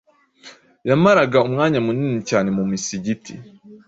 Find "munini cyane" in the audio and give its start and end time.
1.85-2.49